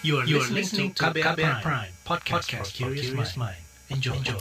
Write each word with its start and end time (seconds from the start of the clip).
You 0.00 0.22
are, 0.22 0.24
you 0.30 0.38
are 0.38 0.46
listening 0.46 0.94
to 0.94 1.10
KBR, 1.10 1.34
KBR 1.34 1.58
Prime, 1.58 1.90
podcast, 2.06 2.46
podcast 2.46 2.70
for 2.70 2.94
curious 2.94 3.34
mind. 3.34 3.58
Enjoy. 3.90 4.14
Enjoy. 4.14 4.38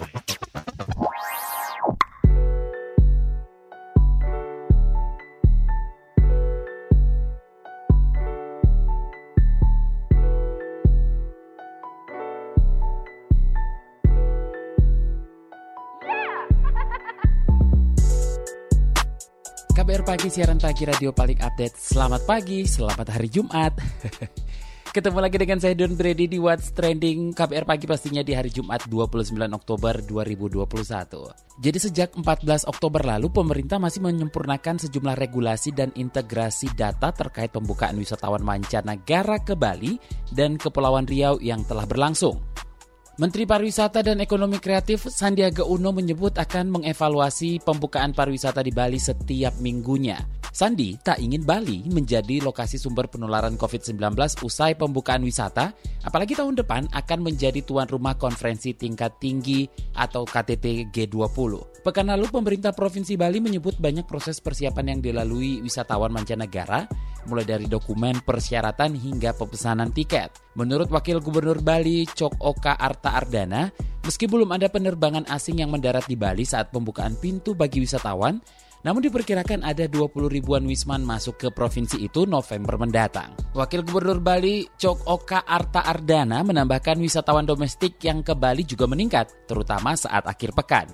KBR 19.73 20.05
Pagi, 20.05 20.29
siaran 20.29 20.61
pagi 20.61 20.85
radio 20.85 21.09
paling 21.09 21.41
update. 21.41 21.73
Selamat 21.81 22.21
pagi, 22.29 22.69
selamat 22.69 23.09
hari 23.09 23.25
Jumat. 23.33 23.73
Ketemu 24.97 25.21
lagi 25.21 25.37
dengan 25.37 25.61
saya 25.61 25.77
Don 25.77 25.93
Brady 25.93 26.25
di 26.25 26.41
What's 26.41 26.73
Trending 26.73 27.29
KBR 27.37 27.69
Pagi 27.69 27.85
pastinya 27.85 28.25
di 28.25 28.33
hari 28.33 28.49
Jumat 28.49 28.89
29 28.89 29.29
Oktober 29.53 29.93
2021. 30.01 30.65
Jadi 31.61 31.77
sejak 31.77 32.17
14 32.17 32.65
Oktober 32.65 33.05
lalu 33.05 33.29
pemerintah 33.29 33.77
masih 33.77 34.01
menyempurnakan 34.01 34.81
sejumlah 34.81 35.13
regulasi 35.13 35.69
dan 35.77 35.93
integrasi 35.93 36.73
data 36.73 37.13
terkait 37.13 37.53
pembukaan 37.53 37.93
wisatawan 38.01 38.41
mancanegara 38.41 39.37
ke 39.37 39.53
Bali 39.53 40.01
dan 40.33 40.57
Kepulauan 40.57 41.05
Riau 41.05 41.37
yang 41.45 41.61
telah 41.61 41.85
berlangsung. 41.85 42.41
Menteri 43.17 43.49
Pariwisata 43.49 44.05
dan 44.05 44.21
Ekonomi 44.21 44.61
Kreatif 44.61 45.09
Sandiaga 45.09 45.65
Uno 45.65 45.89
menyebut 45.89 46.37
akan 46.37 46.69
mengevaluasi 46.69 47.65
pembukaan 47.65 48.13
pariwisata 48.13 48.61
di 48.61 48.69
Bali 48.69 49.01
setiap 49.01 49.57
minggunya. 49.57 50.21
Sandi 50.53 50.93
tak 51.01 51.17
ingin 51.17 51.41
Bali 51.41 51.81
menjadi 51.89 52.45
lokasi 52.45 52.77
sumber 52.77 53.09
penularan 53.09 53.57
COVID-19 53.57 54.13
usai 54.45 54.77
pembukaan 54.77 55.25
wisata, 55.25 55.73
apalagi 56.05 56.37
tahun 56.37 56.61
depan 56.61 56.93
akan 56.93 57.19
menjadi 57.25 57.65
tuan 57.65 57.89
rumah 57.89 58.13
konferensi 58.13 58.77
tingkat 58.77 59.17
tinggi 59.17 59.65
atau 59.97 60.21
KTT 60.21 60.93
G20. 60.93 61.81
Pekan 61.81 62.13
lalu 62.13 62.29
pemerintah 62.29 62.69
Provinsi 62.69 63.17
Bali 63.17 63.41
menyebut 63.41 63.81
banyak 63.81 64.05
proses 64.05 64.37
persiapan 64.37 64.93
yang 64.93 64.99
dilalui 65.01 65.65
wisatawan 65.65 66.13
mancanegara, 66.13 66.85
mulai 67.27 67.43
dari 67.43 67.67
dokumen 67.67 68.23
persyaratan 68.23 68.95
hingga 68.95 69.35
pemesanan 69.35 69.91
tiket. 69.91 70.55
Menurut 70.55 70.87
Wakil 70.87 71.19
Gubernur 71.19 71.59
Bali 71.59 72.07
Cok 72.07 72.39
Oka 72.41 72.73
Arta 72.79 73.13
Ardana, 73.13 73.69
meski 74.07 74.25
belum 74.25 74.49
ada 74.55 74.71
penerbangan 74.71 75.27
asing 75.27 75.59
yang 75.61 75.69
mendarat 75.69 76.07
di 76.07 76.15
Bali 76.15 76.47
saat 76.47 76.71
pembukaan 76.71 77.19
pintu 77.19 77.53
bagi 77.53 77.83
wisatawan, 77.83 78.39
namun 78.87 79.03
diperkirakan 79.03 79.67
ada 79.67 79.83
20 79.89 80.31
ribuan 80.31 80.63
wisman 80.63 81.03
masuk 81.03 81.35
ke 81.35 81.47
provinsi 81.51 81.99
itu 81.99 82.23
November 82.23 82.79
mendatang. 82.79 83.35
Wakil 83.51 83.83
Gubernur 83.83 84.23
Bali 84.23 84.63
Cok 84.63 84.99
Oka 85.11 85.43
Arta 85.43 85.83
Ardana 85.83 86.39
menambahkan 86.45 86.95
wisatawan 86.95 87.43
domestik 87.43 87.99
yang 88.05 88.23
ke 88.23 88.31
Bali 88.31 88.63
juga 88.63 88.87
meningkat, 88.87 89.49
terutama 89.49 89.97
saat 89.99 90.23
akhir 90.23 90.55
pekan. 90.55 90.87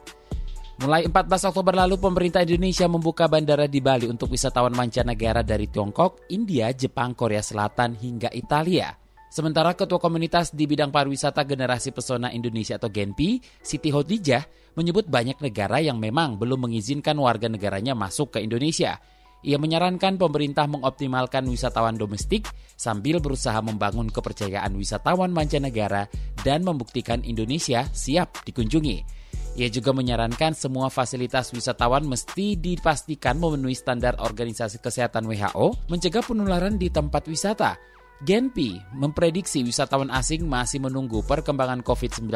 Mulai 0.81 1.05
14 1.05 1.53
Oktober 1.53 1.77
lalu, 1.77 2.01
pemerintah 2.01 2.41
Indonesia 2.41 2.89
membuka 2.89 3.29
bandara 3.29 3.69
di 3.69 3.77
Bali 3.77 4.09
untuk 4.09 4.33
wisatawan 4.33 4.73
mancanegara 4.73 5.45
dari 5.45 5.69
Tiongkok, 5.69 6.25
India, 6.33 6.73
Jepang, 6.73 7.13
Korea 7.13 7.45
Selatan, 7.45 7.93
hingga 7.93 8.33
Italia. 8.33 8.89
Sementara 9.29 9.77
Ketua 9.77 10.01
Komunitas 10.01 10.49
di 10.49 10.65
bidang 10.65 10.89
pariwisata 10.89 11.45
Generasi 11.45 11.93
Pesona 11.93 12.33
Indonesia 12.33 12.81
atau 12.81 12.89
GENPI, 12.89 13.61
Siti 13.61 13.93
Hodijah, 13.93 14.45
menyebut 14.73 15.05
banyak 15.05 15.37
negara 15.45 15.77
yang 15.77 16.01
memang 16.01 16.41
belum 16.41 16.65
mengizinkan 16.65 17.21
warga 17.21 17.45
negaranya 17.45 17.93
masuk 17.93 18.37
ke 18.37 18.39
Indonesia. 18.41 18.97
Ia 19.45 19.61
menyarankan 19.61 20.17
pemerintah 20.17 20.65
mengoptimalkan 20.65 21.45
wisatawan 21.53 22.01
domestik 22.01 22.49
sambil 22.73 23.21
berusaha 23.21 23.61
membangun 23.61 24.09
kepercayaan 24.09 24.73
wisatawan 24.73 25.29
mancanegara 25.29 26.09
dan 26.41 26.65
membuktikan 26.65 27.21
Indonesia 27.21 27.85
siap 27.93 28.41
dikunjungi. 28.47 29.22
Ia 29.53 29.69
juga 29.69 29.93
menyarankan 29.93 30.57
semua 30.57 30.89
fasilitas 30.89 31.53
wisatawan 31.53 32.09
mesti 32.09 32.57
dipastikan 32.57 33.37
memenuhi 33.37 33.77
standar 33.77 34.17
Organisasi 34.17 34.81
Kesehatan 34.81 35.29
WHO 35.29 35.89
mencegah 35.93 36.25
penularan 36.25 36.81
di 36.81 36.89
tempat 36.89 37.29
wisata 37.29 37.77
Genpi 38.23 38.79
memprediksi 38.95 39.67
wisatawan 39.67 40.07
asing 40.07 40.47
masih 40.47 40.79
menunggu 40.79 41.19
perkembangan 41.27 41.83
COVID-19 41.83 42.31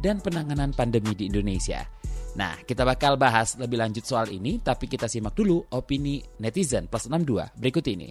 dan 0.00 0.16
penanganan 0.24 0.72
pandemi 0.72 1.12
di 1.12 1.28
Indonesia. 1.28 1.84
Nah, 2.40 2.56
kita 2.64 2.88
bakal 2.88 3.20
bahas 3.20 3.58
lebih 3.60 3.84
lanjut 3.84 4.06
soal 4.06 4.32
ini, 4.32 4.64
tapi 4.64 4.88
kita 4.88 5.12
simak 5.12 5.36
dulu 5.36 5.60
opini 5.76 6.24
netizen 6.40 6.88
plus 6.88 7.10
62 7.12 7.52
berikut 7.58 7.84
ini. 7.90 8.08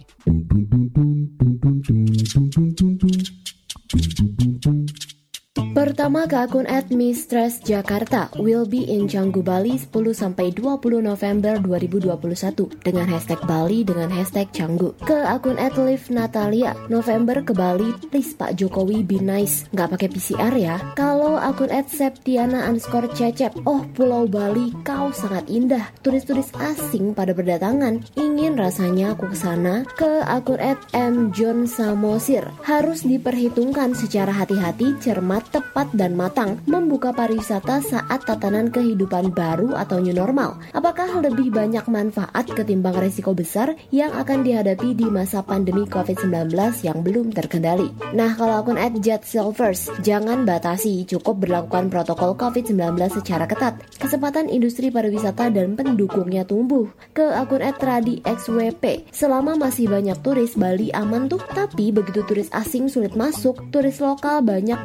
Pertama 5.50 6.30
ke 6.30 6.46
akun 6.46 6.62
@mistress 6.94 7.58
Jakarta 7.58 8.30
will 8.38 8.62
be 8.62 8.86
in 8.86 9.10
Canggu 9.10 9.42
Bali 9.42 9.82
10 9.82 10.14
sampai 10.14 10.54
20 10.54 11.02
November 11.02 11.58
2021 11.58 12.70
dengan 12.86 13.10
hashtag 13.10 13.42
Bali 13.50 13.82
dengan 13.82 14.14
hashtag 14.14 14.46
Canggu. 14.54 14.94
Ke 15.02 15.26
akun 15.26 15.58
@live 15.58 16.06
Natalia 16.14 16.78
November 16.86 17.42
ke 17.42 17.50
Bali 17.50 17.90
please 18.14 18.30
Pak 18.38 18.62
Jokowi 18.62 19.02
be 19.02 19.18
nice 19.18 19.66
nggak 19.74 19.98
pakai 19.98 20.08
PCR 20.14 20.54
ya. 20.54 20.76
Kalau 20.94 21.34
akun 21.34 21.74
@septiana 21.74 22.70
underscore 22.70 23.10
cecep 23.10 23.50
oh 23.66 23.82
Pulau 23.90 24.30
Bali 24.30 24.70
kau 24.86 25.10
sangat 25.10 25.50
indah 25.50 25.90
turis-turis 26.06 26.54
asing 26.62 27.10
pada 27.10 27.34
berdatangan 27.34 28.06
ingin 28.14 28.54
rasanya 28.54 29.18
aku 29.18 29.34
ke 29.34 29.34
sana. 29.34 29.82
Ke 29.98 30.22
akun 30.30 30.62
@mjohn 30.94 31.66
samosir 31.66 32.46
harus 32.62 33.02
diperhitungkan 33.02 33.98
secara 33.98 34.30
hati-hati 34.30 34.94
cermat 35.02 35.42
tepat 35.50 35.90
dan 35.92 36.14
matang 36.14 36.62
membuka 36.70 37.10
pariwisata 37.10 37.82
saat 37.82 38.22
tatanan 38.24 38.70
kehidupan 38.70 39.34
baru 39.34 39.74
atau 39.74 39.98
new 39.98 40.14
normal? 40.14 40.56
Apakah 40.70 41.20
lebih 41.20 41.50
banyak 41.50 41.84
manfaat 41.90 42.46
ketimbang 42.48 42.94
resiko 42.96 43.34
besar 43.34 43.74
yang 43.90 44.14
akan 44.14 44.46
dihadapi 44.46 44.94
di 44.94 45.10
masa 45.10 45.42
pandemi 45.42 45.84
COVID-19 45.90 46.54
yang 46.86 47.02
belum 47.02 47.34
terkendali? 47.34 47.90
Nah, 48.14 48.38
kalau 48.38 48.62
akun 48.62 48.78
@jetsilvers, 48.78 49.90
jangan 50.00 50.46
batasi, 50.46 51.04
cukup 51.04 51.42
berlakukan 51.42 51.90
protokol 51.90 52.38
COVID-19 52.38 52.96
secara 53.10 53.44
ketat. 53.50 53.82
Kesempatan 53.98 54.46
industri 54.46 54.88
pariwisata 54.88 55.50
dan 55.50 55.74
pendukungnya 55.74 56.46
tumbuh. 56.46 56.86
Ke 57.10 57.34
akun 57.34 57.60
@tradixwp, 57.60 59.10
selama 59.10 59.58
masih 59.58 59.90
banyak 59.90 60.16
turis 60.22 60.54
Bali 60.54 60.94
aman 60.94 61.26
tuh, 61.26 61.42
tapi 61.50 61.90
begitu 61.90 62.22
turis 62.22 62.52
asing 62.54 62.86
sulit 62.86 63.18
masuk, 63.18 63.58
turis 63.74 63.98
lokal 63.98 64.44
banyak 64.44 64.78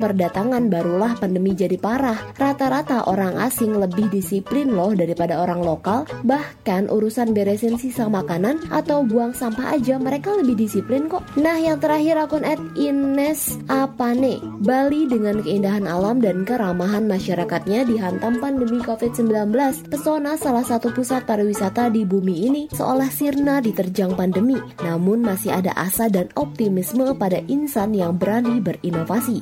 berdatangan 0.45 0.69
barulah 0.69 1.13
pandemi 1.17 1.57
jadi 1.57 1.73
parah. 1.81 2.21
Rata-rata 2.37 3.09
orang 3.09 3.33
asing 3.41 3.73
lebih 3.81 4.13
disiplin 4.13 4.69
loh 4.69 4.93
daripada 4.93 5.41
orang 5.41 5.65
lokal. 5.65 6.05
Bahkan 6.21 6.93
urusan 6.93 7.33
beresin 7.33 7.81
sisa 7.81 8.05
makanan 8.05 8.69
atau 8.69 9.01
buang 9.01 9.33
sampah 9.33 9.73
aja 9.73 9.97
mereka 9.97 10.37
lebih 10.37 10.53
disiplin 10.53 11.09
kok. 11.09 11.25
Nah 11.41 11.57
yang 11.57 11.81
terakhir 11.81 12.21
akun 12.21 12.45
at 12.45 12.61
Ines 12.77 13.57
Apane. 13.65 14.37
Bali 14.61 15.09
dengan 15.09 15.41
keindahan 15.41 15.89
alam 15.89 16.21
dan 16.21 16.45
keramahan 16.45 17.09
masyarakatnya 17.09 17.89
dihantam 17.89 18.37
pandemi 18.37 18.77
COVID-19. 18.85 19.49
Pesona 19.89 20.37
salah 20.37 20.63
satu 20.63 20.93
pusat 20.93 21.25
pariwisata 21.25 21.89
di 21.89 22.05
bumi 22.05 22.35
ini 22.45 22.61
seolah 22.69 23.09
sirna 23.09 23.57
diterjang 23.65 24.13
pandemi. 24.13 24.61
Namun 24.85 25.25
masih 25.25 25.57
ada 25.57 25.73
asa 25.73 26.05
dan 26.05 26.29
optimisme 26.37 27.17
pada 27.17 27.41
insan 27.49 27.97
yang 27.97 28.13
berani 28.13 28.61
berinovasi. 28.61 29.41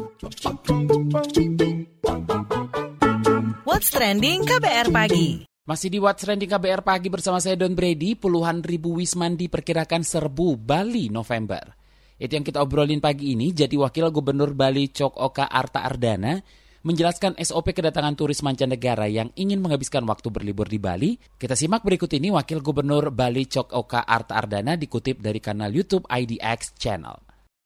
What's 3.66 3.90
Trending 3.90 4.46
KBR 4.46 4.94
Pagi 4.94 5.42
masih 5.66 5.90
di 5.90 5.98
What's 5.98 6.22
Trending 6.22 6.46
KBR 6.46 6.86
Pagi 6.86 7.10
bersama 7.10 7.42
saya 7.42 7.58
Don 7.58 7.74
Brady, 7.74 8.14
puluhan 8.14 8.62
ribu 8.62 9.02
wisman 9.02 9.34
diperkirakan 9.34 10.06
serbu 10.06 10.54
Bali 10.62 11.10
November. 11.10 11.74
Itu 12.22 12.38
yang 12.38 12.46
kita 12.46 12.62
obrolin 12.62 13.02
pagi 13.02 13.34
ini, 13.34 13.50
jadi 13.50 13.74
Wakil 13.74 14.14
Gubernur 14.14 14.54
Bali 14.54 14.94
Cok 14.94 15.18
Oka 15.18 15.50
Arta 15.50 15.82
Ardana 15.82 16.38
menjelaskan 16.86 17.42
SOP 17.42 17.74
kedatangan 17.74 18.14
turis 18.14 18.46
mancanegara 18.46 19.10
yang 19.10 19.34
ingin 19.34 19.66
menghabiskan 19.66 20.06
waktu 20.06 20.30
berlibur 20.30 20.70
di 20.70 20.78
Bali. 20.78 21.18
Kita 21.18 21.58
simak 21.58 21.82
berikut 21.82 22.14
ini 22.14 22.30
Wakil 22.30 22.62
Gubernur 22.62 23.10
Bali 23.10 23.50
Cok 23.50 23.74
Oka 23.74 24.06
Arta 24.06 24.38
Ardana 24.38 24.78
dikutip 24.78 25.18
dari 25.24 25.42
kanal 25.42 25.74
YouTube 25.74 26.06
IDX 26.06 26.78
Channel. 26.78 27.23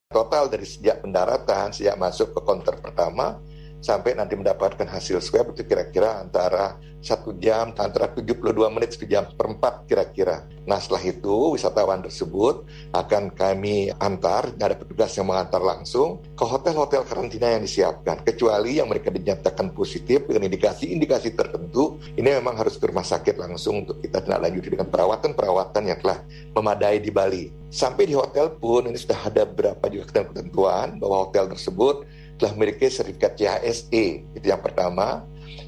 Total 0.08 0.48
dari 0.48 0.64
sejak 0.64 1.04
pendaratan, 1.04 1.76
sejak 1.76 2.00
masuk 2.00 2.32
ke 2.32 2.40
konter 2.48 2.80
pertama, 2.80 3.44
sampai 3.80 4.18
nanti 4.18 4.34
mendapatkan 4.34 4.86
hasil 4.86 5.22
swab 5.22 5.54
itu 5.54 5.64
kira-kira 5.66 6.22
antara 6.22 6.78
satu 6.98 7.32
jam 7.38 7.72
antara 7.78 8.10
72 8.10 8.42
menit 8.74 8.98
satu 8.98 9.06
jam 9.06 9.30
perempat 9.32 9.86
kira-kira. 9.86 10.44
Nah 10.68 10.82
setelah 10.82 11.04
itu 11.06 11.56
wisatawan 11.56 12.04
tersebut 12.04 12.68
akan 12.92 13.32
kami 13.32 13.94
antar, 14.02 14.52
ada 14.58 14.76
petugas 14.76 15.14
yang 15.16 15.30
mengantar 15.30 15.64
langsung 15.64 16.20
ke 16.36 16.44
hotel-hotel 16.44 17.08
karantina 17.08 17.56
yang 17.56 17.64
disiapkan. 17.64 18.20
Kecuali 18.26 18.82
yang 18.82 18.92
mereka 18.92 19.14
dinyatakan 19.14 19.72
positif 19.72 20.28
dengan 20.28 20.52
indikasi-indikasi 20.52 21.38
tertentu, 21.38 22.02
ini 22.20 22.28
memang 22.28 22.60
harus 22.60 22.76
ke 22.76 22.90
rumah 22.90 23.06
sakit 23.06 23.40
langsung 23.40 23.88
untuk 23.88 24.04
kita 24.04 24.20
tindak 24.26 24.44
lanjuti 24.44 24.68
dengan 24.76 24.90
perawatan-perawatan 24.92 25.84
yang 25.88 26.00
telah 26.04 26.20
memadai 26.52 27.00
di 27.00 27.14
Bali. 27.14 27.46
Sampai 27.72 28.10
di 28.10 28.16
hotel 28.16 28.52
pun 28.58 28.88
ini 28.90 29.00
sudah 29.00 29.28
ada 29.28 29.44
beberapa 29.48 29.88
juga 29.88 30.12
ketentuan 30.12 31.00
bahwa 31.00 31.28
hotel 31.28 31.52
tersebut 31.52 32.04
telah 32.38 32.54
memiliki 32.56 32.88
sertifikat 32.88 33.36
CHSE. 33.36 34.24
Itu 34.38 34.46
yang 34.46 34.62
pertama. 34.62 35.26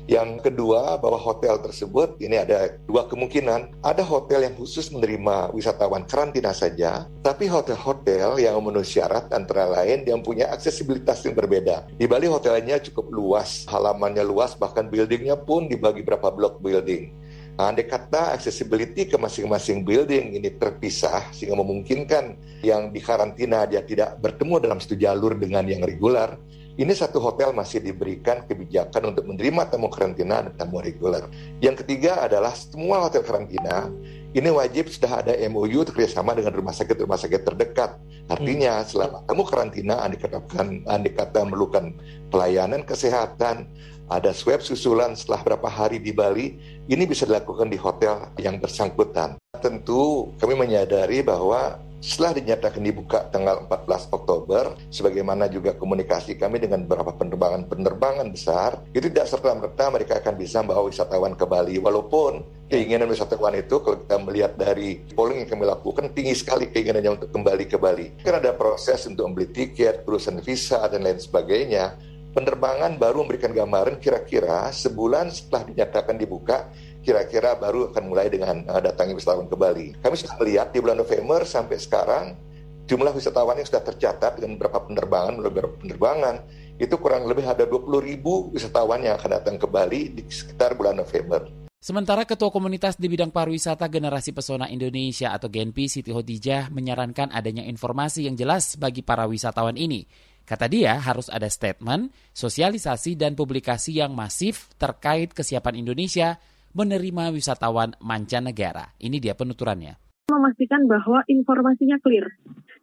Yang 0.10 0.50
kedua, 0.50 0.98
bahwa 0.98 1.22
hotel 1.22 1.62
tersebut 1.62 2.18
ini 2.18 2.42
ada 2.42 2.74
dua 2.90 3.06
kemungkinan. 3.06 3.78
Ada 3.86 4.02
hotel 4.02 4.42
yang 4.50 4.58
khusus 4.58 4.90
menerima 4.90 5.54
wisatawan 5.54 6.02
karantina 6.10 6.50
saja, 6.50 7.06
tapi 7.22 7.46
hotel-hotel 7.46 8.42
yang 8.42 8.58
memenuhi 8.58 8.90
syarat 8.90 9.30
antara 9.30 9.70
lain 9.70 10.02
yang 10.10 10.26
punya 10.26 10.50
aksesibilitas 10.50 11.22
yang 11.30 11.38
berbeda. 11.38 11.86
Di 11.94 12.10
Bali 12.10 12.26
hotelnya 12.26 12.82
cukup 12.82 13.06
luas, 13.14 13.70
halamannya 13.70 14.26
luas, 14.26 14.58
bahkan 14.58 14.90
buildingnya 14.90 15.38
pun 15.46 15.70
dibagi 15.70 16.02
berapa 16.02 16.34
blok 16.34 16.58
building. 16.58 17.14
Nah, 17.60 17.76
andai 17.76 17.92
kata 17.92 18.40
accessibility 18.40 19.04
ke 19.04 19.20
masing-masing 19.20 19.84
building 19.84 20.32
ini 20.32 20.48
terpisah 20.56 21.28
sehingga 21.36 21.60
memungkinkan 21.60 22.40
yang 22.64 22.88
dikarantina 22.96 23.68
dia 23.68 23.84
tidak 23.84 24.16
bertemu 24.24 24.64
dalam 24.64 24.80
satu 24.80 24.96
jalur 24.96 25.36
dengan 25.36 25.68
yang 25.68 25.84
regular, 25.84 26.40
ini 26.80 26.96
satu 26.96 27.20
hotel 27.20 27.52
masih 27.52 27.84
diberikan 27.84 28.48
kebijakan 28.48 29.12
untuk 29.12 29.28
menerima 29.28 29.68
tamu 29.68 29.92
karantina 29.92 30.48
dan 30.48 30.56
tamu 30.56 30.80
reguler. 30.80 31.28
Yang 31.60 31.84
ketiga 31.84 32.24
adalah 32.24 32.56
semua 32.56 33.04
hotel 33.04 33.28
karantina 33.28 33.92
ini 34.32 34.48
wajib 34.48 34.88
sudah 34.88 35.20
ada 35.20 35.36
MOU 35.52 35.84
kerjasama 35.84 36.40
dengan 36.40 36.56
rumah 36.56 36.72
sakit-rumah 36.72 37.20
sakit 37.20 37.44
terdekat. 37.44 38.00
Artinya 38.32 38.88
selama 38.88 39.28
tamu 39.28 39.44
karantina 39.44 40.00
andikatakan 40.00 40.88
andikata 40.88 41.44
memerlukan 41.44 41.92
pelayanan 42.32 42.88
kesehatan, 42.88 43.68
ada 44.10 44.34
swab 44.34 44.66
susulan 44.66 45.14
setelah 45.14 45.46
berapa 45.46 45.70
hari 45.70 46.02
di 46.02 46.10
Bali, 46.10 46.58
ini 46.90 47.04
bisa 47.06 47.30
dilakukan 47.30 47.70
di 47.70 47.78
hotel 47.78 48.34
yang 48.42 48.58
bersangkutan. 48.58 49.38
Tentu 49.62 50.34
kami 50.42 50.58
menyadari 50.58 51.22
bahwa 51.22 51.78
setelah 52.00 52.40
dinyatakan 52.40 52.80
dibuka 52.80 53.28
tanggal 53.28 53.68
14 53.68 54.08
Oktober, 54.16 54.72
sebagaimana 54.88 55.52
juga 55.52 55.76
komunikasi 55.76 56.40
kami 56.40 56.64
dengan 56.64 56.88
beberapa 56.88 57.12
penerbangan-penerbangan 57.12 58.32
besar, 58.32 58.80
itu 58.96 59.12
tidak 59.12 59.28
serta-merta 59.28 59.92
mereka 59.92 60.24
akan 60.24 60.34
bisa 60.40 60.64
membawa 60.64 60.88
wisatawan 60.88 61.36
ke 61.36 61.44
Bali. 61.44 61.76
Walaupun 61.76 62.40
keinginan 62.72 63.12
wisatawan 63.12 63.60
itu 63.60 63.84
kalau 63.84 64.00
kita 64.00 64.16
melihat 64.16 64.56
dari 64.56 65.04
polling 65.12 65.44
yang 65.44 65.52
kami 65.52 65.68
lakukan 65.68 66.08
tinggi 66.16 66.40
sekali 66.40 66.72
keinginannya 66.72 67.20
untuk 67.20 67.30
kembali 67.36 67.68
ke 67.68 67.76
Bali. 67.76 68.16
Kan 68.24 68.40
ada 68.40 68.56
proses 68.56 69.04
untuk 69.04 69.28
membeli 69.28 69.52
tiket, 69.52 70.08
perusahaan 70.08 70.40
visa, 70.40 70.80
dan 70.88 71.04
lain 71.04 71.20
sebagainya. 71.20 72.09
Penerbangan 72.30 73.02
baru 73.02 73.26
memberikan 73.26 73.50
gambaran 73.50 73.98
kira-kira 73.98 74.70
sebulan 74.70 75.34
setelah 75.34 75.66
dinyatakan 75.66 76.14
dibuka, 76.14 76.70
kira-kira 77.02 77.58
baru 77.58 77.90
akan 77.90 78.04
mulai 78.06 78.30
dengan 78.30 78.62
uh, 78.70 78.78
datangi 78.78 79.18
wisatawan 79.18 79.50
ke 79.50 79.58
Bali. 79.58 79.98
Kami 79.98 80.14
sudah 80.14 80.38
melihat 80.38 80.70
di 80.70 80.78
bulan 80.78 81.02
November 81.02 81.42
sampai 81.42 81.82
sekarang 81.82 82.38
jumlah 82.86 83.18
wisatawan 83.18 83.58
yang 83.58 83.66
sudah 83.66 83.82
tercatat 83.82 84.38
dengan 84.38 84.62
beberapa 84.62 84.86
penerbangan, 84.86 85.34
beberapa 85.42 85.74
penerbangan 85.82 86.36
itu 86.78 86.96
kurang 87.02 87.26
lebih 87.26 87.50
ada 87.50 87.66
20 87.66 87.98
ribu 87.98 88.54
wisatawan 88.54 89.02
yang 89.02 89.18
akan 89.18 89.42
datang 89.42 89.58
ke 89.58 89.66
Bali 89.66 90.14
di 90.14 90.22
sekitar 90.30 90.78
bulan 90.78 91.02
November. 91.02 91.50
Sementara 91.80 92.28
Ketua 92.28 92.52
Komunitas 92.52 93.00
di 93.00 93.08
bidang 93.08 93.32
pariwisata 93.32 93.88
Generasi 93.88 94.36
Pesona 94.36 94.68
Indonesia 94.68 95.32
atau 95.32 95.48
GENPI 95.48 95.88
Siti 95.88 96.12
Hodijah 96.12 96.68
menyarankan 96.76 97.32
adanya 97.32 97.64
informasi 97.64 98.28
yang 98.28 98.36
jelas 98.36 98.76
bagi 98.76 99.00
para 99.00 99.24
wisatawan 99.26 99.80
ini. 99.80 100.04
Kata 100.50 100.66
dia 100.66 100.98
harus 100.98 101.30
ada 101.30 101.46
statement, 101.46 102.10
sosialisasi, 102.34 103.14
dan 103.14 103.38
publikasi 103.38 104.02
yang 104.02 104.18
masif 104.18 104.74
terkait 104.82 105.30
kesiapan 105.30 105.78
Indonesia 105.78 106.42
menerima 106.74 107.30
wisatawan 107.30 107.94
mancanegara. 108.02 108.98
Ini 108.98 109.22
dia 109.22 109.38
penuturannya. 109.38 109.94
Memastikan 110.34 110.90
bahwa 110.90 111.22
informasinya 111.30 112.02
clear. 112.02 112.34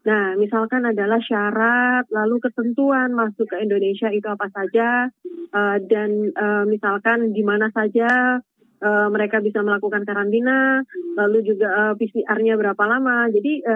Nah, 0.07 0.39
misalkan 0.39 0.87
adalah 0.87 1.19
syarat, 1.19 2.07
lalu 2.15 2.39
ketentuan 2.39 3.11
masuk 3.11 3.51
ke 3.51 3.59
Indonesia 3.59 4.15
itu 4.15 4.31
apa 4.31 4.47
saja, 4.55 5.11
uh, 5.51 5.77
dan 5.91 6.31
uh, 6.39 6.62
misalkan 6.71 7.35
di 7.35 7.43
mana 7.43 7.67
saja 7.75 8.39
uh, 8.79 9.09
mereka 9.11 9.43
bisa 9.43 9.67
melakukan 9.67 10.07
karantina, 10.07 10.87
lalu 11.19 11.43
juga 11.43 11.99
PCR-nya 11.99 12.55
berapa 12.55 12.83
lama. 12.87 13.27
Jadi 13.35 13.67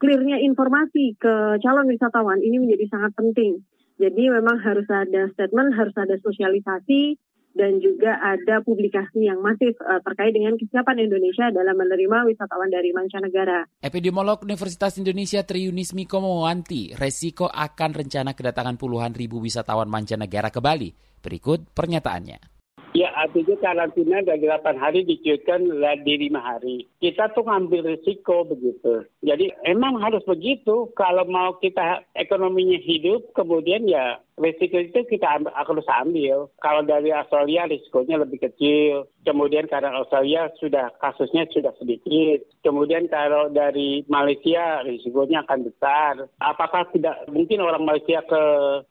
clearnya 0.00 0.40
informasi 0.40 1.20
ke 1.20 1.60
calon 1.60 1.86
wisatawan 1.86 2.40
ini 2.40 2.56
menjadi 2.56 2.88
sangat 2.88 3.12
penting. 3.14 3.60
Jadi 4.00 4.32
memang 4.32 4.56
harus 4.64 4.88
ada 4.88 5.28
statement, 5.36 5.76
harus 5.76 5.92
ada 5.92 6.16
sosialisasi, 6.24 7.20
dan 7.52 7.82
juga 7.82 8.16
ada 8.22 8.62
publikasi 8.62 9.26
yang 9.26 9.42
masif 9.42 9.74
uh, 9.82 9.98
terkait 10.06 10.30
dengan 10.30 10.54
kesiapan 10.54 11.04
Indonesia 11.04 11.50
dalam 11.50 11.74
menerima 11.74 12.30
wisatawan 12.30 12.70
dari 12.70 12.94
mancanegara. 12.94 13.66
Epidemiolog 13.82 14.40
Universitas 14.46 14.96
Indonesia 14.96 15.42
Triunis 15.42 15.92
Miko 15.92 16.22
mewanti 16.22 16.94
resiko 16.94 17.50
akan 17.50 17.90
rencana 17.92 18.32
kedatangan 18.38 18.78
puluhan 18.78 19.12
ribu 19.12 19.42
wisatawan 19.42 19.90
mancanegara 19.90 20.54
ke 20.54 20.62
Bali. 20.62 20.94
Berikut 21.20 21.74
pernyataannya. 21.74 22.59
Ya, 22.90 23.14
artinya 23.14 23.54
karantina 23.62 24.18
dari 24.26 24.50
8 24.50 24.74
hari 24.74 25.06
dicuitkan 25.06 25.62
di 26.02 26.14
5 26.26 26.42
hari. 26.42 26.90
Kita 26.98 27.30
tuh 27.38 27.46
ngambil 27.46 27.94
risiko 27.94 28.42
begitu. 28.42 29.06
Jadi 29.22 29.54
emang 29.62 30.02
harus 30.02 30.26
begitu. 30.26 30.90
Kalau 30.98 31.22
mau 31.30 31.54
kita 31.62 32.02
ekonominya 32.18 32.82
hidup, 32.82 33.30
kemudian 33.38 33.86
ya 33.86 34.18
risiko 34.40 34.80
itu 34.80 35.04
kita 35.06 35.28
ambil, 35.28 35.52
harus 35.52 35.86
ambil. 35.86 36.36
Kalau 36.58 36.82
dari 36.82 37.12
Australia 37.12 37.68
risikonya 37.68 38.24
lebih 38.24 38.40
kecil. 38.40 39.06
Kemudian 39.20 39.68
karena 39.68 39.92
Australia 40.00 40.48
sudah 40.56 40.88
kasusnya 40.96 41.44
sudah 41.52 41.76
sedikit. 41.76 42.48
Kemudian 42.64 43.04
kalau 43.12 43.52
dari 43.52 44.02
Malaysia 44.08 44.80
risikonya 44.80 45.44
akan 45.44 45.68
besar. 45.68 46.24
Apakah 46.40 46.88
tidak 46.90 47.28
mungkin 47.28 47.60
orang 47.60 47.84
Malaysia 47.84 48.24
ke 48.24 48.42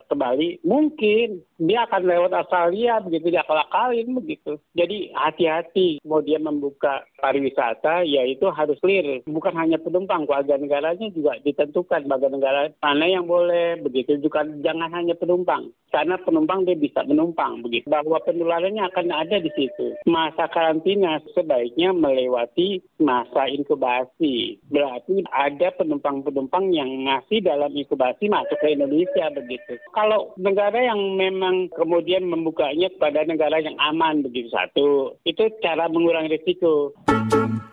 ke 0.06 0.16
Bali? 0.16 0.62
Mungkin 0.62 1.42
dia 1.58 1.90
akan 1.90 2.06
lewat 2.06 2.32
Australia 2.38 3.02
begitu 3.02 3.34
dia 3.34 3.42
akalin 3.42 4.14
begitu. 4.16 4.62
Jadi 4.78 5.12
hati-hati 5.18 6.00
mau 6.06 6.22
dia 6.22 6.38
membuka 6.38 7.04
pariwisata 7.18 8.06
yaitu 8.06 8.48
harus 8.54 8.78
clear. 8.80 9.26
Bukan 9.26 9.58
hanya 9.58 9.82
penumpang, 9.82 10.30
warga 10.30 10.56
negaranya 10.56 11.10
juga 11.10 11.42
ditentukan 11.42 12.06
warga 12.06 12.30
negara 12.30 12.62
mana 12.80 13.06
yang 13.10 13.26
boleh 13.26 13.80
begitu 13.82 14.20
juga 14.20 14.46
jangan 14.62 14.92
hanya 14.94 15.16
penumpang 15.16 15.39
penumpang. 15.40 15.72
Karena 15.90 16.22
penumpang 16.22 16.70
dia 16.70 16.78
bisa 16.78 17.02
menumpang 17.02 17.66
begitu. 17.66 17.90
Bahwa 17.90 18.22
penularannya 18.22 18.86
akan 18.94 19.08
ada 19.10 19.42
di 19.42 19.50
situ. 19.58 19.98
Masa 20.06 20.46
karantina 20.54 21.18
sebaiknya 21.34 21.96
melewati 21.98 22.78
masa 23.02 23.50
inkubasi. 23.50 24.62
Berarti 24.70 25.26
ada 25.34 25.74
penumpang-penumpang 25.74 26.70
yang 26.70 26.94
masih 27.02 27.42
dalam 27.42 27.74
inkubasi 27.74 28.30
masuk 28.30 28.58
ke 28.62 28.78
Indonesia 28.78 29.34
begitu. 29.34 29.82
Kalau 29.98 30.38
negara 30.38 30.78
yang 30.78 31.18
memang 31.18 31.74
kemudian 31.74 32.22
membukanya 32.30 32.94
kepada 32.94 33.26
negara 33.26 33.58
yang 33.58 33.74
aman 33.82 34.22
begitu. 34.22 34.54
Satu 34.54 35.18
itu 35.26 35.50
cara 35.66 35.90
mengurangi 35.90 36.38
risiko. 36.38 36.94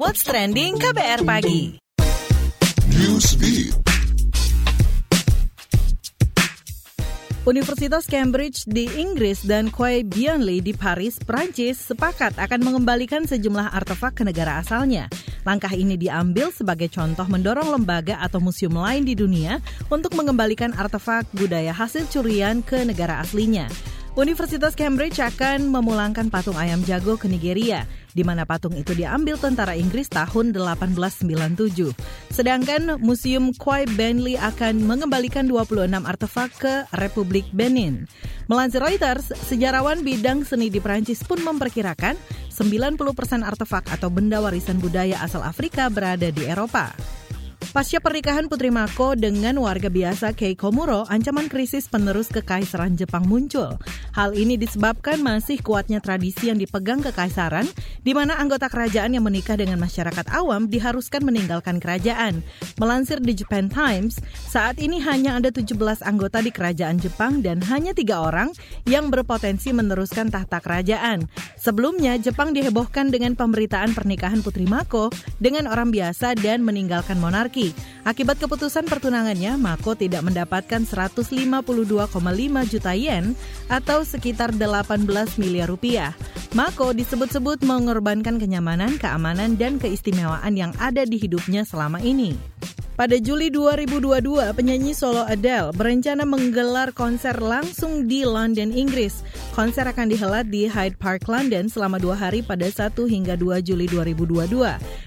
What's 0.00 0.24
trending 0.24 0.80
KBR 0.80 1.20
pagi? 1.28 1.76
Newsbeat 2.96 3.95
Universitas 7.46 8.10
Cambridge 8.10 8.66
di 8.66 8.90
Inggris 8.98 9.46
dan 9.46 9.70
Quai 9.70 10.02
Bienli 10.02 10.58
di 10.58 10.74
Paris, 10.74 11.14
Prancis 11.22 11.78
sepakat 11.78 12.34
akan 12.42 12.58
mengembalikan 12.58 13.22
sejumlah 13.22 13.70
artefak 13.70 14.18
ke 14.18 14.26
negara 14.26 14.58
asalnya. 14.58 15.06
Langkah 15.46 15.70
ini 15.70 15.94
diambil 15.94 16.50
sebagai 16.50 16.90
contoh 16.90 17.22
mendorong 17.30 17.70
lembaga 17.70 18.18
atau 18.18 18.42
museum 18.42 18.74
lain 18.74 19.06
di 19.06 19.14
dunia 19.14 19.62
untuk 19.94 20.18
mengembalikan 20.18 20.74
artefak 20.74 21.22
budaya 21.38 21.70
hasil 21.70 22.10
curian 22.10 22.66
ke 22.66 22.82
negara 22.82 23.22
aslinya. 23.22 23.70
Universitas 24.18 24.74
Cambridge 24.74 25.22
akan 25.22 25.70
memulangkan 25.70 26.26
patung 26.26 26.58
ayam 26.58 26.82
jago 26.82 27.14
ke 27.14 27.30
Nigeria, 27.30 27.86
di 28.16 28.24
mana 28.24 28.48
patung 28.48 28.72
itu 28.72 28.96
diambil 28.96 29.36
tentara 29.36 29.76
Inggris 29.76 30.08
tahun 30.08 30.56
1897. 30.56 31.92
Sedangkan 32.32 32.96
Museum 33.04 33.52
Quai 33.52 33.84
Benley 33.84 34.40
akan 34.40 34.80
mengembalikan 34.80 35.44
26 35.44 35.92
artefak 36.08 36.50
ke 36.56 36.74
Republik 36.96 37.44
Benin. 37.52 38.08
Melansir 38.48 38.80
Reuters, 38.80 39.36
sejarawan 39.44 40.00
bidang 40.00 40.48
seni 40.48 40.72
di 40.72 40.80
Prancis 40.80 41.20
pun 41.20 41.44
memperkirakan 41.44 42.16
90% 42.48 43.44
artefak 43.44 43.84
atau 43.92 44.08
benda 44.08 44.40
warisan 44.40 44.80
budaya 44.80 45.20
asal 45.20 45.44
Afrika 45.44 45.92
berada 45.92 46.32
di 46.32 46.48
Eropa. 46.48 46.96
Pasca 47.72 47.98
pernikahan 47.98 48.52
Putri 48.52 48.68
Mako 48.68 49.16
dengan 49.16 49.56
warga 49.58 49.88
biasa 49.88 50.36
Keiko 50.36 50.68
Muro, 50.70 51.08
ancaman 51.08 51.48
krisis 51.48 51.88
penerus 51.88 52.28
kekaisaran 52.28 52.94
Jepang 53.00 53.24
muncul. 53.24 53.80
Hal 54.12 54.36
ini 54.36 54.60
disebabkan 54.60 55.24
masih 55.24 55.64
kuatnya 55.64 56.04
tradisi 56.04 56.52
yang 56.52 56.60
dipegang 56.60 57.00
kekaisaran, 57.00 57.64
di 58.04 58.12
mana 58.12 58.36
anggota 58.36 58.68
kerajaan 58.68 59.16
yang 59.16 59.24
menikah 59.24 59.56
dengan 59.56 59.80
masyarakat 59.80 60.28
awam 60.36 60.68
diharuskan 60.68 61.24
meninggalkan 61.24 61.80
kerajaan. 61.80 62.44
Melansir 62.76 63.24
di 63.24 63.32
Japan 63.32 63.72
Times, 63.72 64.20
saat 64.44 64.76
ini 64.76 65.00
hanya 65.00 65.40
ada 65.40 65.48
17 65.48 66.04
anggota 66.04 66.44
di 66.44 66.52
kerajaan 66.52 67.00
Jepang 67.00 67.40
dan 67.40 67.64
hanya 67.72 67.96
tiga 67.96 68.20
orang 68.20 68.52
yang 68.84 69.08
berpotensi 69.08 69.72
meneruskan 69.72 70.28
tahta 70.28 70.60
kerajaan. 70.60 71.24
Sebelumnya, 71.56 72.20
Jepang 72.20 72.52
dihebohkan 72.52 73.08
dengan 73.08 73.32
pemberitaan 73.32 73.96
pernikahan 73.96 74.44
Putri 74.44 74.68
Mako 74.68 75.08
dengan 75.40 75.72
orang 75.72 75.88
biasa 75.88 76.36
dan 76.36 76.60
meninggalkan 76.60 77.16
monarki. 77.16 77.55
Akibat 78.06 78.36
keputusan 78.36 78.84
pertunangannya, 78.84 79.56
Mako 79.56 79.96
tidak 79.96 80.22
mendapatkan 80.28 80.84
152,5 80.84 82.12
juta 82.68 82.92
yen 82.92 83.32
atau 83.72 84.04
sekitar 84.04 84.52
18 84.52 85.08
miliar 85.40 85.72
rupiah. 85.72 86.12
Mako 86.52 86.92
disebut-sebut 86.92 87.64
mengorbankan 87.64 88.36
kenyamanan, 88.36 89.00
keamanan, 89.00 89.56
dan 89.56 89.80
keistimewaan 89.80 90.54
yang 90.54 90.72
ada 90.76 91.08
di 91.08 91.16
hidupnya 91.16 91.64
selama 91.64 91.98
ini. 92.04 92.36
Pada 92.96 93.20
Juli 93.20 93.52
2022, 93.52 94.56
penyanyi 94.56 94.96
solo 94.96 95.20
Adele 95.28 95.68
berencana 95.76 96.24
menggelar 96.24 96.96
konser 96.96 97.36
langsung 97.44 98.08
di 98.08 98.24
London, 98.24 98.72
Inggris. 98.72 99.20
Konser 99.52 99.84
akan 99.84 100.08
dihelat 100.08 100.48
di 100.48 100.64
Hyde 100.64 100.96
Park, 100.96 101.28
London 101.28 101.68
selama 101.68 102.00
dua 102.00 102.16
hari 102.16 102.40
pada 102.40 102.64
1 102.64 102.96
hingga 102.96 103.36
2 103.36 103.60
Juli 103.60 103.84
2022. 103.92 104.48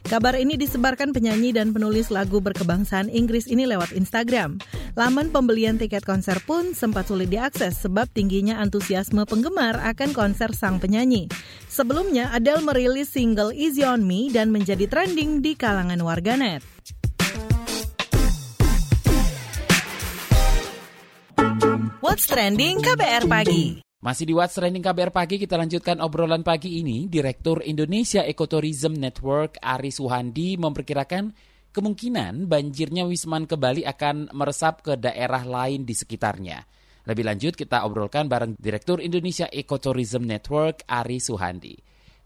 Kabar 0.05 0.37
ini 0.37 0.53
disebarkan 0.53 1.17
penyanyi 1.17 1.49
dan 1.49 1.73
penulis 1.73 2.13
lagu 2.13 2.37
berkebangsaan 2.37 3.09
Inggris 3.09 3.49
ini 3.49 3.65
lewat 3.65 3.89
Instagram. 3.97 4.61
Laman 4.93 5.33
pembelian 5.33 5.81
tiket 5.81 6.05
konser 6.05 6.37
pun 6.45 6.77
sempat 6.77 7.09
sulit 7.09 7.33
diakses 7.33 7.73
sebab 7.81 8.05
tingginya 8.13 8.61
antusiasme 8.61 9.25
penggemar 9.25 9.81
akan 9.81 10.13
konser 10.13 10.53
sang 10.53 10.77
penyanyi. 10.77 11.25
Sebelumnya, 11.65 12.29
Adele 12.37 12.61
merilis 12.61 13.09
single 13.09 13.49
Easy 13.49 13.81
On 13.81 14.05
Me 14.05 14.29
dan 14.29 14.53
menjadi 14.53 14.85
trending 14.85 15.41
di 15.41 15.57
kalangan 15.57 15.97
warganet. 16.05 16.61
What's 21.97 22.29
Trending 22.29 22.85
KBR 22.85 23.25
Pagi. 23.25 23.81
Masih 24.05 24.29
di 24.29 24.37
What's 24.37 24.53
Trending 24.53 24.85
KBR 24.85 25.09
Pagi, 25.09 25.41
kita 25.41 25.57
lanjutkan 25.57 25.97
obrolan 26.05 26.45
pagi 26.45 26.77
ini. 26.77 27.09
Direktur 27.09 27.65
Indonesia 27.65 28.21
Ecotourism 28.21 28.93
Network 28.93 29.57
Aris 29.57 29.97
Suhandi 29.97 30.61
memperkirakan 30.61 31.33
kemungkinan 31.73 32.45
banjirnya 32.45 33.09
Wisman 33.09 33.49
ke 33.49 33.57
Bali 33.57 33.81
akan 33.81 34.29
meresap 34.37 34.85
ke 34.85 34.93
daerah 35.01 35.41
lain 35.41 35.81
di 35.81 35.97
sekitarnya. 35.97 36.61
Lebih 37.09 37.25
lanjut 37.25 37.57
kita 37.57 37.81
obrolkan 37.81 38.29
bareng 38.29 38.53
Direktur 38.61 39.01
Indonesia 39.01 39.49
Ecotourism 39.49 40.21
Network 40.21 40.85
Aris 40.85 41.33
Suhandi. 41.33 41.73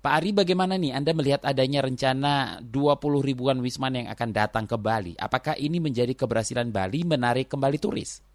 Pak 0.04 0.14
Ari, 0.20 0.36
bagaimana 0.36 0.76
nih 0.76 0.92
Anda 0.92 1.16
melihat 1.16 1.48
adanya 1.48 1.80
rencana 1.80 2.60
20 2.60 3.00
ribuan 3.24 3.64
Wisman 3.64 4.04
yang 4.04 4.08
akan 4.12 4.30
datang 4.36 4.68
ke 4.68 4.76
Bali? 4.76 5.16
Apakah 5.16 5.56
ini 5.56 5.80
menjadi 5.80 6.12
keberhasilan 6.12 6.76
Bali 6.76 7.08
menarik 7.08 7.48
kembali 7.48 7.80
turis? 7.80 8.33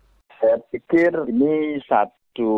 Pikir 0.89 1.29
ini 1.29 1.77
satu 1.85 2.57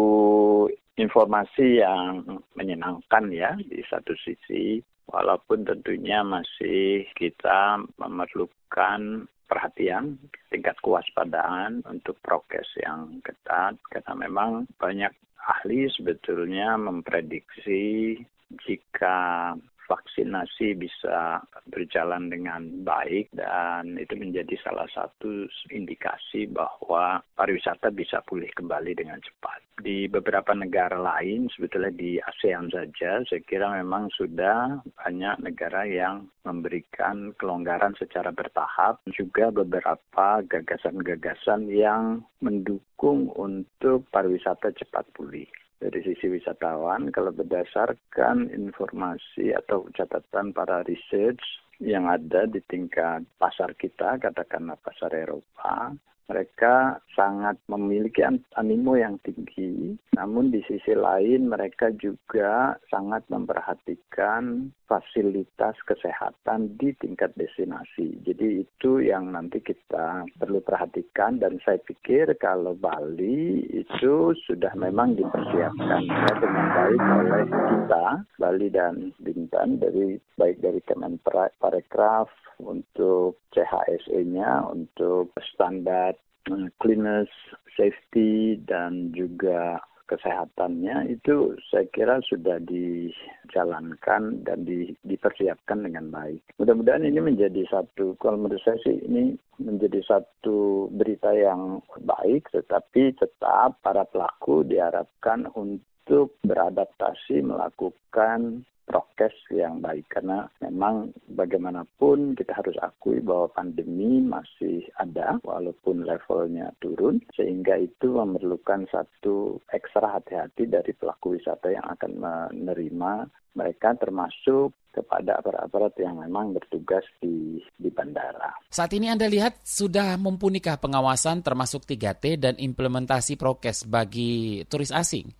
informasi 0.94 1.82
yang 1.82 2.22
menyenangkan 2.54 3.26
ya 3.34 3.58
di 3.58 3.82
satu 3.90 4.14
sisi, 4.22 4.78
walaupun 5.10 5.66
tentunya 5.66 6.22
masih 6.22 7.10
kita 7.18 7.82
memerlukan 7.98 9.26
perhatian, 9.50 10.14
tingkat 10.46 10.78
kewaspadaan 10.78 11.82
untuk 11.90 12.22
prokes 12.22 12.70
yang 12.78 13.18
ketat, 13.26 13.74
karena 13.90 14.14
memang 14.14 14.70
banyak 14.78 15.10
ahli 15.50 15.90
sebetulnya 15.90 16.78
memprediksi 16.78 18.14
jika 18.62 19.58
vaksinasi 19.90 20.78
bisa 20.78 21.42
berjalan 21.66 22.30
dengan 22.30 22.86
baik 22.86 23.34
dan 23.34 23.98
itu 23.98 24.14
menjadi 24.14 24.54
salah 24.62 24.86
satu 24.94 25.50
indikasi 25.74 26.46
bahwa 26.46 27.18
pariwisata 27.34 27.90
bisa 27.90 28.22
pulih 28.22 28.46
kembali 28.54 28.94
dengan 28.94 29.18
cepat. 29.18 29.58
Di 29.80 30.06
beberapa 30.06 30.52
negara 30.52 30.94
lain, 31.00 31.48
sebetulnya 31.50 31.90
di 31.90 32.20
ASEAN 32.20 32.68
saja, 32.70 33.24
saya 33.24 33.42
kira 33.48 33.72
memang 33.80 34.12
sudah 34.12 34.78
banyak 35.00 35.40
negara 35.40 35.88
yang 35.88 36.28
memberikan 36.44 37.32
kelonggaran 37.40 37.96
secara 37.96 38.28
bertahap, 38.28 39.00
juga 39.08 39.48
beberapa 39.48 40.44
gagasan-gagasan 40.44 41.72
yang 41.72 42.20
mendukung 42.44 43.32
untuk 43.32 44.04
pariwisata 44.12 44.70
cepat 44.76 45.08
pulih 45.16 45.48
dari 45.80 46.04
sisi 46.04 46.28
wisatawan 46.28 47.08
kalau 47.08 47.32
berdasarkan 47.32 48.52
informasi 48.52 49.56
atau 49.56 49.88
catatan 49.96 50.52
para 50.52 50.84
research 50.84 51.40
yang 51.80 52.04
ada 52.06 52.44
di 52.44 52.60
tingkat 52.68 53.24
pasar 53.40 53.72
kita, 53.80 54.20
katakanlah 54.20 54.76
pasar 54.84 55.08
Eropa, 55.16 55.96
mereka 56.30 57.02
sangat 57.18 57.58
memiliki 57.66 58.22
animo 58.54 58.94
yang 58.94 59.18
tinggi, 59.26 59.98
namun 60.14 60.54
di 60.54 60.62
sisi 60.68 60.94
lain 60.94 61.50
mereka 61.50 61.90
juga 61.96 62.78
sangat 62.86 63.26
memperhatikan 63.26 64.70
fasilitas 64.90 65.78
kesehatan 65.86 66.74
di 66.74 66.90
tingkat 66.98 67.30
destinasi. 67.38 68.18
Jadi 68.26 68.66
itu 68.66 68.98
yang 68.98 69.30
nanti 69.30 69.62
kita 69.62 70.26
perlu 70.34 70.58
perhatikan 70.58 71.38
dan 71.38 71.62
saya 71.62 71.78
pikir 71.86 72.34
kalau 72.42 72.74
Bali 72.74 73.62
itu 73.70 74.34
sudah 74.50 74.74
memang 74.74 75.14
dipersiapkan 75.14 76.02
ya, 76.10 76.32
dengan 76.42 76.66
baik 76.74 77.02
oleh 77.06 77.44
kita, 77.46 78.06
Bali 78.42 78.68
dan 78.74 79.14
Bintan 79.22 79.78
dari 79.78 80.18
baik 80.34 80.58
dari 80.58 80.82
Kemenparekraf 80.82 82.26
untuk 82.58 83.38
CHSE-nya, 83.54 84.66
untuk 84.66 85.30
standar 85.54 86.18
eh, 86.50 86.68
cleanliness, 86.82 87.30
safety, 87.78 88.58
dan 88.66 89.14
juga 89.14 89.78
kesehatannya 90.10 91.14
itu 91.14 91.54
saya 91.70 91.86
kira 91.94 92.18
sudah 92.26 92.58
dijalankan 92.66 94.42
dan 94.42 94.66
di, 94.66 94.90
dipersiapkan 95.06 95.86
dengan 95.86 96.10
baik. 96.10 96.42
Mudah-mudahan 96.58 97.06
ini 97.06 97.22
menjadi 97.22 97.62
satu, 97.70 98.18
kalau 98.18 98.42
menurut 98.42 98.58
saya 98.66 98.82
sih 98.82 98.98
ini 99.06 99.38
menjadi 99.62 100.02
satu 100.02 100.90
berita 100.90 101.30
yang 101.30 101.78
baik, 102.02 102.50
tetapi 102.50 103.14
tetap 103.14 103.78
para 103.86 104.02
pelaku 104.10 104.66
diharapkan 104.66 105.46
untuk 105.54 106.34
beradaptasi 106.42 107.46
melakukan 107.46 108.66
prokes 108.90 109.30
yang 109.54 109.78
baik 109.78 110.10
karena 110.10 110.50
memang 110.58 111.14
bagaimanapun 111.30 112.34
kita 112.34 112.58
harus 112.58 112.74
akui 112.82 113.22
bahwa 113.22 113.46
pandemi 113.54 114.18
masih 114.18 114.82
ada 114.98 115.38
walaupun 115.46 116.02
levelnya 116.02 116.74
turun 116.82 117.22
sehingga 117.38 117.78
itu 117.78 118.10
memerlukan 118.10 118.90
satu 118.90 119.62
ekstra 119.70 120.18
hati-hati 120.18 120.66
dari 120.66 120.90
pelaku 120.98 121.38
wisata 121.38 121.70
yang 121.70 121.86
akan 121.86 122.18
menerima 122.18 123.30
mereka 123.54 123.94
termasuk 123.94 124.74
kepada 124.90 125.38
aparat-aparat 125.38 125.94
yang 126.02 126.18
memang 126.18 126.50
bertugas 126.50 127.06
di, 127.22 127.62
di 127.78 127.90
bandara. 127.94 128.58
Saat 128.74 128.90
ini 128.98 129.06
Anda 129.06 129.30
lihat 129.30 129.62
sudah 129.62 130.18
mumpunikah 130.18 130.82
pengawasan 130.82 131.46
termasuk 131.46 131.86
3T 131.86 132.42
dan 132.42 132.54
implementasi 132.58 133.38
prokes 133.38 133.86
bagi 133.86 134.66
turis 134.66 134.90
asing? 134.90 135.39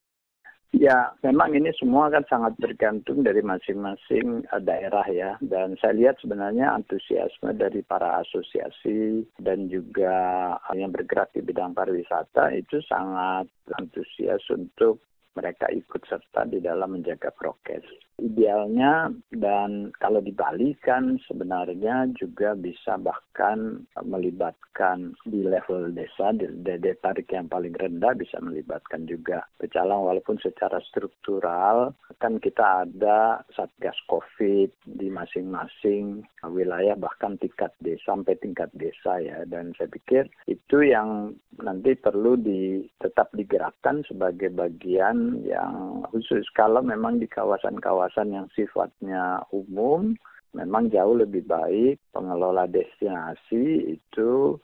Ya, 0.70 1.10
memang 1.26 1.50
ini 1.58 1.74
semua 1.74 2.14
kan 2.14 2.22
sangat 2.30 2.54
bergantung 2.62 3.26
dari 3.26 3.42
masing-masing 3.42 4.46
eh, 4.46 4.62
daerah 4.62 5.02
ya. 5.10 5.34
Dan 5.42 5.74
saya 5.82 5.98
lihat 5.98 6.22
sebenarnya 6.22 6.70
antusiasme 6.78 7.50
dari 7.58 7.82
para 7.82 8.22
asosiasi 8.22 9.26
dan 9.42 9.66
juga 9.66 10.54
yang 10.78 10.94
bergerak 10.94 11.34
di 11.34 11.42
bidang 11.42 11.74
pariwisata 11.74 12.54
itu 12.54 12.78
sangat 12.86 13.50
antusias 13.82 14.46
untuk 14.46 15.02
mereka 15.34 15.66
ikut 15.74 16.02
serta 16.06 16.46
di 16.46 16.62
dalam 16.62 16.94
menjaga 16.94 17.34
prokes. 17.34 17.86
Idealnya 18.20 19.08
dan 19.32 19.88
kalau 19.96 20.20
di 20.20 20.36
Bali 20.36 20.76
kan 20.84 21.16
sebenarnya 21.24 22.12
juga 22.20 22.52
bisa 22.52 23.00
bahkan 23.00 23.88
melibatkan 24.04 25.16
di 25.24 25.40
level 25.40 25.96
desa, 25.96 26.36
di 26.36 26.44
daya 26.60 26.92
tarik 27.00 27.32
yang 27.32 27.48
paling 27.48 27.72
rendah 27.72 28.12
bisa 28.12 28.36
melibatkan 28.44 29.08
juga 29.08 29.48
pecalang. 29.56 30.04
Walaupun 30.04 30.36
secara 30.44 30.76
struktural 30.84 31.96
kan 32.20 32.36
kita 32.36 32.84
ada 32.84 33.40
satgas 33.56 33.96
COVID 34.04 34.68
di 35.00 35.08
masing-masing 35.08 36.20
wilayah 36.44 37.00
bahkan 37.00 37.40
tingkat 37.40 37.72
desa 37.80 38.12
sampai 38.12 38.36
tingkat 38.36 38.68
desa 38.76 39.16
ya. 39.16 39.48
Dan 39.48 39.72
saya 39.80 39.88
pikir 39.88 40.28
itu 40.44 40.84
yang 40.84 41.32
nanti 41.64 41.96
perlu 41.96 42.36
di 42.36 42.84
tetap 43.00 43.32
digerakkan 43.32 44.04
sebagai 44.04 44.52
bagian 44.52 45.40
yang 45.48 46.04
khusus. 46.12 46.44
Kalau 46.52 46.84
memang 46.84 47.16
di 47.16 47.24
kawasan-kawasan 47.24 48.09
yang 48.18 48.50
sifatnya 48.52 49.46
umum 49.54 50.18
memang 50.50 50.90
jauh 50.90 51.14
lebih 51.14 51.46
baik 51.46 52.02
pengelola 52.10 52.66
destinasi 52.66 53.94
itu 53.94 54.58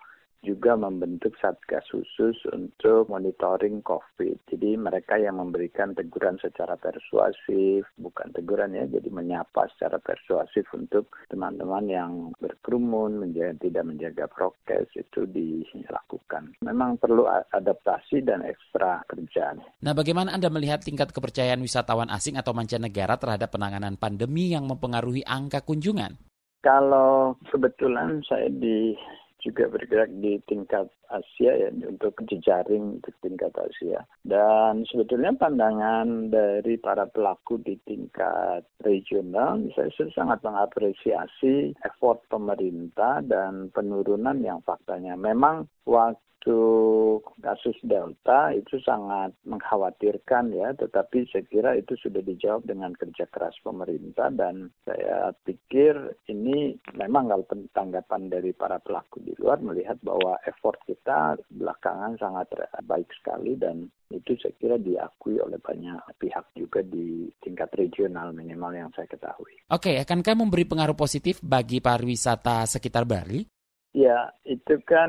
juga 0.46 0.78
membentuk 0.78 1.34
satgas 1.42 1.82
khusus 1.90 2.38
untuk 2.54 3.10
monitoring 3.10 3.82
COVID. 3.82 4.46
Jadi 4.46 4.78
mereka 4.78 5.18
yang 5.18 5.42
memberikan 5.42 5.98
teguran 5.98 6.38
secara 6.38 6.78
persuasif, 6.78 7.82
bukan 7.98 8.30
teguran 8.30 8.78
ya, 8.78 8.86
jadi 8.86 9.10
menyapa 9.10 9.66
secara 9.74 9.98
persuasif 9.98 10.62
untuk 10.70 11.10
teman-teman 11.26 11.90
yang 11.90 12.12
berkerumun, 12.38 13.18
menjaga, 13.26 13.58
tidak 13.58 13.84
menjaga 13.90 14.24
prokes 14.30 14.94
itu 14.94 15.26
dilakukan. 15.26 16.54
Memang 16.62 17.02
perlu 17.02 17.26
adaptasi 17.50 18.22
dan 18.22 18.46
ekstra 18.46 19.02
kerjaan. 19.10 19.58
Nah, 19.82 19.92
bagaimana 19.92 20.30
Anda 20.30 20.46
melihat 20.46 20.86
tingkat 20.86 21.10
kepercayaan 21.10 21.58
wisatawan 21.58 22.08
asing 22.14 22.38
atau 22.38 22.54
mancanegara 22.54 23.18
terhadap 23.18 23.50
penanganan 23.50 23.98
pandemi 23.98 24.54
yang 24.54 24.70
mempengaruhi 24.70 25.26
angka 25.26 25.66
kunjungan? 25.66 26.14
Kalau 26.62 27.38
kebetulan 27.46 28.22
saya 28.26 28.50
di 28.50 28.94
juga 29.40 29.68
bergerak 29.70 30.10
di 30.18 30.40
tingkat 30.48 30.88
Asia 31.06 31.54
ya 31.54 31.70
untuk 31.86 32.18
jejaring 32.26 32.98
untuk 32.98 33.14
tingkat 33.22 33.52
Asia. 33.54 34.02
Dan 34.26 34.82
sebetulnya 34.90 35.36
pandangan 35.38 36.32
dari 36.32 36.76
para 36.80 37.06
pelaku 37.06 37.62
di 37.62 37.78
tingkat 37.86 38.66
regional 38.82 39.62
saya 39.76 39.90
sangat 40.12 40.42
mengapresiasi 40.42 41.76
effort 41.86 42.26
pemerintah 42.26 43.22
dan 43.22 43.70
penurunan 43.70 44.42
yang 44.42 44.58
faktanya. 44.66 45.14
Memang 45.14 45.70
waktu 45.86 46.20
untuk 46.46 47.34
kasus 47.42 47.74
Delta 47.82 48.54
itu 48.54 48.78
sangat 48.86 49.34
mengkhawatirkan 49.42 50.54
ya, 50.54 50.70
tetapi 50.78 51.26
saya 51.34 51.42
kira 51.50 51.74
itu 51.74 51.98
sudah 51.98 52.22
dijawab 52.22 52.62
dengan 52.70 52.94
kerja 52.94 53.26
keras 53.26 53.58
pemerintah 53.66 54.30
dan 54.30 54.70
saya 54.86 55.34
pikir 55.42 56.14
ini 56.30 56.78
memang 56.94 57.34
kalau 57.34 57.44
tanggapan 57.74 58.30
dari 58.30 58.54
para 58.54 58.78
pelaku 58.78 59.18
di 59.26 59.34
luar 59.42 59.58
melihat 59.58 59.98
bahwa 60.06 60.38
effort 60.46 60.78
kita 60.86 61.34
belakangan 61.50 62.14
sangat 62.22 62.46
baik 62.86 63.10
sekali 63.18 63.58
dan 63.58 63.90
itu 64.14 64.38
saya 64.38 64.54
kira 64.62 64.76
diakui 64.78 65.42
oleh 65.42 65.58
banyak 65.58 65.98
pihak 66.22 66.46
juga 66.54 66.78
di 66.86 67.26
tingkat 67.42 67.74
regional 67.74 68.30
minimal 68.30 68.70
yang 68.70 68.90
saya 68.94 69.10
ketahui. 69.10 69.66
Oke, 69.66 69.98
akankah 69.98 70.38
memberi 70.38 70.62
pengaruh 70.62 70.94
positif 70.94 71.42
bagi 71.42 71.82
pariwisata 71.82 72.70
sekitar 72.70 73.02
Bali? 73.02 73.55
Ya, 73.96 74.28
itu 74.44 74.76
kan 74.84 75.08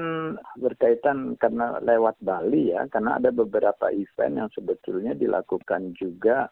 berkaitan 0.55 1.35
karena 1.43 1.75
lewat 1.83 2.23
Bali 2.23 2.71
ya, 2.71 2.87
karena 2.87 3.19
ada 3.19 3.35
beberapa 3.35 3.91
event 3.91 4.39
yang 4.39 4.49
sebetulnya 4.55 5.11
dilakukan 5.11 5.91
juga 5.99 6.47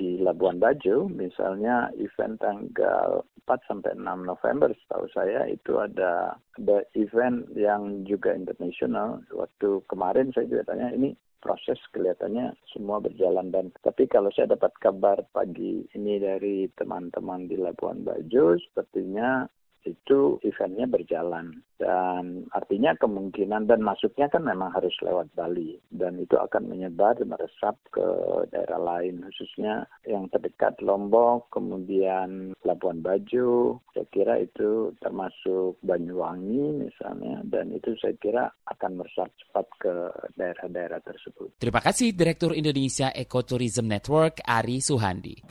di 0.00 0.16
Labuan 0.24 0.56
Bajo, 0.56 1.04
misalnya 1.12 1.92
event 2.00 2.40
tanggal 2.40 3.28
4 3.44 3.68
sampai 3.68 3.92
6 3.92 4.24
November 4.24 4.72
setahu 4.72 5.04
saya 5.12 5.44
itu 5.52 5.76
ada 5.76 6.40
ada 6.56 6.80
event 6.96 7.44
yang 7.52 8.08
juga 8.08 8.32
internasional. 8.32 9.20
Waktu 9.28 9.84
kemarin 9.84 10.32
saya 10.32 10.48
juga 10.48 10.72
tanya 10.72 10.96
ini 10.96 11.12
proses 11.44 11.76
kelihatannya 11.92 12.56
semua 12.72 13.04
berjalan 13.04 13.52
dan 13.52 13.68
tapi 13.84 14.08
kalau 14.08 14.32
saya 14.32 14.56
dapat 14.56 14.72
kabar 14.80 15.20
pagi 15.36 15.84
ini 15.92 16.16
dari 16.16 16.72
teman-teman 16.72 17.46
di 17.46 17.60
Labuan 17.60 18.00
Bajo 18.00 18.56
sepertinya 18.56 19.44
itu 19.86 20.42
eventnya 20.42 20.90
berjalan 20.90 21.62
dan 21.76 22.48
artinya 22.56 22.96
kemungkinan 22.96 23.68
dan 23.68 23.84
masuknya 23.84 24.32
kan 24.32 24.42
memang 24.42 24.72
harus 24.72 24.92
lewat 25.04 25.28
Bali 25.36 25.76
dan 25.92 26.16
itu 26.16 26.34
akan 26.34 26.72
menyebar 26.72 27.20
meresap 27.22 27.76
ke 27.92 28.06
daerah 28.48 28.80
lain 28.80 29.20
khususnya 29.28 29.84
yang 30.08 30.26
terdekat 30.32 30.80
Lombok 30.80 31.52
kemudian 31.52 32.56
Labuan 32.64 33.04
Bajo 33.04 33.80
saya 33.92 34.08
kira 34.08 34.34
itu 34.40 34.92
termasuk 35.00 35.76
Banyuwangi 35.84 36.88
misalnya 36.88 37.44
dan 37.44 37.72
itu 37.72 37.92
saya 38.00 38.16
kira 38.16 38.44
akan 38.72 39.00
meresap 39.00 39.28
cepat 39.36 39.66
ke 39.80 39.94
daerah-daerah 40.36 41.00
tersebut. 41.04 41.60
Terima 41.60 41.80
kasih 41.84 42.16
Direktur 42.16 42.56
Indonesia 42.56 43.12
Ecotourism 43.12 43.84
Network 43.84 44.40
Ari 44.44 44.80
Suhandi. 44.80 45.48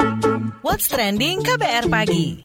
What's 0.66 0.90
trending 0.90 1.46
KBR 1.46 1.86
pagi? 1.90 2.45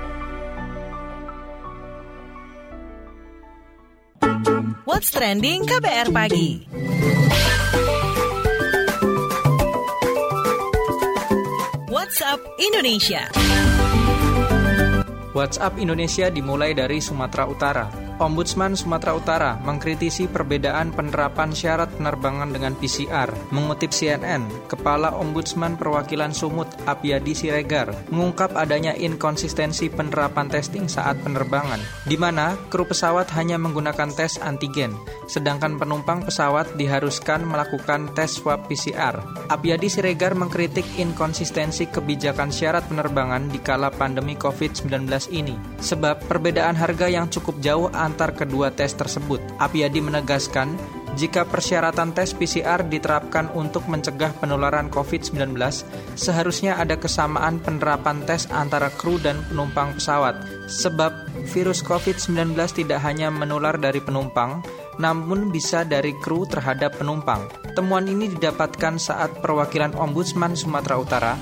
What's 5.01 5.17
Trending 5.17 5.65
KBR 5.65 6.13
Pagi. 6.13 6.61
WhatsApp 11.89 12.37
Indonesia. 12.61 13.25
WhatsApp 15.33 15.73
Indonesia 15.81 16.29
dimulai 16.29 16.77
dari 16.77 17.01
Sumatera 17.01 17.49
Utara. 17.49 18.00
Ombudsman 18.21 18.77
Sumatera 18.77 19.17
Utara 19.17 19.51
mengkritisi 19.65 20.29
perbedaan 20.29 20.93
penerapan 20.93 21.57
syarat 21.57 21.89
penerbangan 21.97 22.53
dengan 22.53 22.77
PCR. 22.77 23.33
Mengutip 23.49 23.89
CNN, 23.89 24.45
Kepala 24.69 25.17
Ombudsman 25.17 25.73
Perwakilan 25.73 26.29
Sumut 26.29 26.69
Apiadi 26.85 27.33
Siregar 27.33 27.89
mengungkap 28.13 28.53
adanya 28.53 28.93
inkonsistensi 28.93 29.89
penerapan 29.89 30.53
testing 30.53 30.85
saat 30.85 31.17
penerbangan, 31.25 31.81
di 32.05 32.13
mana 32.13 32.53
kru 32.69 32.85
pesawat 32.85 33.25
hanya 33.33 33.57
menggunakan 33.57 34.13
tes 34.13 34.37
antigen, 34.37 34.93
sedangkan 35.25 35.81
penumpang 35.81 36.21
pesawat 36.21 36.77
diharuskan 36.77 37.41
melakukan 37.41 38.13
tes 38.13 38.37
swab 38.37 38.69
PCR. 38.69 39.17
Apiadi 39.49 39.89
Siregar 39.89 40.37
mengkritik 40.37 40.85
inkonsistensi 41.01 41.89
kebijakan 41.89 42.53
syarat 42.53 42.85
penerbangan 42.85 43.49
di 43.49 43.57
kala 43.57 43.89
pandemi 43.89 44.37
COVID-19 44.37 45.09
ini, 45.33 45.57
sebab 45.81 46.29
perbedaan 46.29 46.77
harga 46.77 47.09
yang 47.09 47.25
cukup 47.25 47.57
jauh 47.65 47.89
antar 48.11 48.35
kedua 48.35 48.75
tes 48.75 48.91
tersebut. 48.91 49.39
Apiadi 49.55 50.03
menegaskan, 50.03 50.75
jika 51.15 51.43
persyaratan 51.43 52.15
tes 52.15 52.31
PCR 52.31 52.83
diterapkan 52.87 53.51
untuk 53.55 53.87
mencegah 53.87 54.31
penularan 54.39 54.87
COVID-19, 54.91 55.55
seharusnya 56.15 56.79
ada 56.79 56.95
kesamaan 56.95 57.59
penerapan 57.59 58.23
tes 58.23 58.47
antara 58.51 58.91
kru 58.91 59.19
dan 59.19 59.39
penumpang 59.47 59.95
pesawat, 59.95 60.39
sebab 60.71 61.11
virus 61.51 61.83
COVID-19 61.83 62.55
tidak 62.83 62.99
hanya 63.03 63.27
menular 63.27 63.75
dari 63.75 63.99
penumpang, 63.99 64.63
namun 64.99 65.51
bisa 65.51 65.83
dari 65.83 66.15
kru 66.19 66.47
terhadap 66.47 66.95
penumpang. 66.95 67.47
Temuan 67.75 68.07
ini 68.07 68.31
didapatkan 68.31 68.95
saat 68.99 69.39
perwakilan 69.39 69.95
Ombudsman 69.95 70.55
Sumatera 70.55 70.95
Utara 70.95 71.33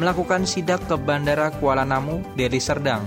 melakukan 0.00 0.48
sidak 0.48 0.86
ke 0.88 0.96
Bandara 0.96 1.52
Kuala 1.52 1.84
Namu, 1.84 2.22
Deli 2.32 2.62
Serdang. 2.62 3.04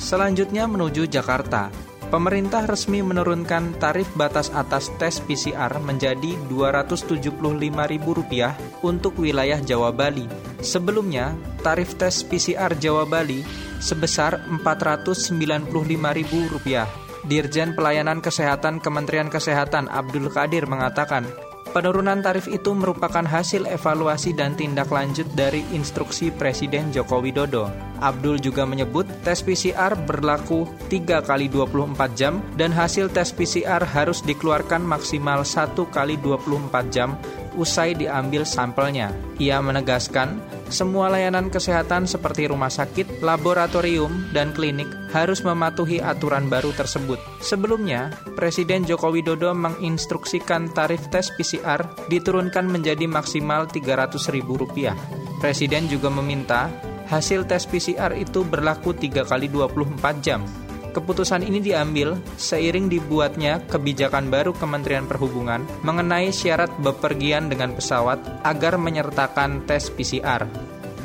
Selanjutnya 0.00 0.64
menuju 0.64 1.04
Jakarta. 1.12 1.89
Pemerintah 2.10 2.66
resmi 2.66 3.06
menurunkan 3.06 3.78
tarif 3.78 4.10
batas 4.18 4.50
atas 4.50 4.90
tes 4.98 5.22
PCR 5.22 5.70
menjadi 5.78 6.34
Rp275.000 6.50 8.82
untuk 8.82 9.14
wilayah 9.14 9.62
Jawa 9.62 9.94
Bali. 9.94 10.26
Sebelumnya, 10.58 11.38
tarif 11.62 11.94
tes 11.94 12.26
PCR 12.26 12.74
Jawa 12.74 13.06
Bali 13.06 13.46
sebesar 13.78 14.42
Rp495.000. 14.58 16.82
Dirjen 17.30 17.78
Pelayanan 17.78 18.18
Kesehatan 18.18 18.82
Kementerian 18.82 19.30
Kesehatan 19.30 19.86
Abdul 19.86 20.34
Kadir 20.34 20.66
mengatakan, 20.66 21.30
Penurunan 21.70 22.18
tarif 22.18 22.50
itu 22.50 22.74
merupakan 22.74 23.22
hasil 23.22 23.62
evaluasi 23.70 24.34
dan 24.34 24.58
tindak 24.58 24.90
lanjut 24.90 25.30
dari 25.38 25.62
instruksi 25.70 26.34
Presiden 26.34 26.90
Joko 26.90 27.22
Widodo. 27.22 27.70
Abdul 28.02 28.42
juga 28.42 28.66
menyebut 28.66 29.06
tes 29.22 29.38
PCR 29.38 29.94
berlaku 29.94 30.66
3 30.90 31.22
kali 31.22 31.46
24 31.46 31.94
jam 32.18 32.42
dan 32.58 32.74
hasil 32.74 33.14
tes 33.14 33.30
PCR 33.30 33.86
harus 33.86 34.18
dikeluarkan 34.26 34.82
maksimal 34.82 35.46
1 35.46 35.78
kali 35.94 36.18
24 36.18 36.90
jam 36.90 37.14
usai 37.58 37.96
diambil 37.96 38.46
sampelnya. 38.46 39.10
Ia 39.40 39.58
menegaskan, 39.58 40.38
semua 40.70 41.10
layanan 41.10 41.50
kesehatan 41.50 42.06
seperti 42.06 42.46
rumah 42.46 42.70
sakit, 42.70 43.22
laboratorium, 43.24 44.30
dan 44.30 44.54
klinik 44.54 44.86
harus 45.10 45.42
mematuhi 45.42 45.98
aturan 45.98 46.46
baru 46.46 46.70
tersebut. 46.76 47.18
Sebelumnya, 47.42 48.14
Presiden 48.38 48.86
Joko 48.86 49.10
Widodo 49.10 49.50
menginstruksikan 49.56 50.70
tarif 50.70 51.10
tes 51.10 51.30
PCR 51.34 51.82
diturunkan 52.06 52.70
menjadi 52.70 53.10
maksimal 53.10 53.66
Rp300.000. 53.66 54.94
Presiden 55.42 55.90
juga 55.90 56.12
meminta 56.12 56.70
hasil 57.10 57.48
tes 57.50 57.66
PCR 57.66 58.14
itu 58.14 58.46
berlaku 58.46 58.94
3 58.94 59.26
kali 59.26 59.50
24 59.50 60.22
jam 60.22 60.46
Keputusan 60.90 61.46
ini 61.46 61.62
diambil 61.62 62.18
seiring 62.34 62.90
dibuatnya 62.90 63.62
kebijakan 63.70 64.26
baru 64.26 64.50
Kementerian 64.50 65.06
Perhubungan 65.06 65.62
mengenai 65.86 66.34
syarat 66.34 66.70
bepergian 66.82 67.46
dengan 67.46 67.78
pesawat 67.78 68.42
agar 68.42 68.74
menyertakan 68.74 69.70
tes 69.70 69.86
PCR. 69.94 70.50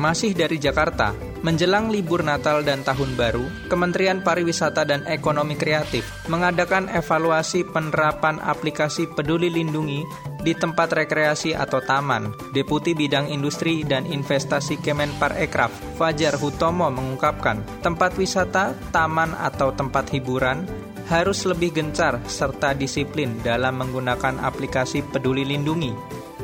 Masih 0.01 0.35
dari 0.35 0.59
Jakarta, 0.59 1.15
menjelang 1.45 1.87
libur 1.93 2.25
Natal 2.25 2.65
dan 2.65 2.83
Tahun 2.83 3.15
Baru, 3.15 3.45
Kementerian 3.71 4.25
Pariwisata 4.25 4.83
dan 4.83 5.05
Ekonomi 5.07 5.55
Kreatif 5.55 6.03
mengadakan 6.27 6.89
evaluasi 6.89 7.63
penerapan 7.69 8.41
aplikasi 8.41 9.07
Peduli 9.07 9.53
Lindungi 9.53 10.33
di 10.45 10.53
tempat 10.53 10.93
rekreasi 10.93 11.57
atau 11.57 11.81
taman. 11.81 12.29
Deputi 12.53 12.93
Bidang 12.93 13.33
Industri 13.33 13.81
dan 13.81 14.05
Investasi 14.05 14.77
Kemenpar 14.77 15.33
Ekraf, 15.41 15.73
Fajar 15.97 16.37
Hutomo 16.37 16.85
mengungkapkan, 16.93 17.65
tempat 17.81 18.13
wisata, 18.21 18.77
taman 18.93 19.33
atau 19.33 19.73
tempat 19.73 20.13
hiburan 20.13 20.69
harus 21.09 21.45
lebih 21.49 21.73
gencar 21.73 22.21
serta 22.29 22.77
disiplin 22.77 23.33
dalam 23.41 23.81
menggunakan 23.81 24.37
aplikasi 24.45 25.01
Peduli 25.01 25.41
Lindungi. 25.41 25.93